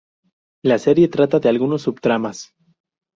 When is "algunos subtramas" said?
1.47-2.55